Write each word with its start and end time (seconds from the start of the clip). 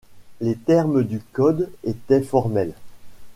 Les 0.39 0.55
termes 0.55 1.03
du 1.03 1.19
code 1.19 1.69
étaient 1.83 2.23
formels. 2.23 2.73